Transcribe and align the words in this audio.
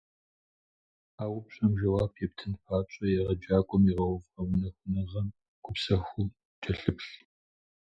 А 1.21 1.23
упщӀэм 1.35 1.73
жэуап 1.79 2.13
ептын 2.25 2.53
папщӀэ, 2.65 3.05
егъэджакӀуэм 3.19 3.83
игъэув 3.91 4.23
гъэунэхуныгъэм 4.33 5.27
гупсэхуу 5.63 6.33
кӀэлъыплъ. 6.61 7.11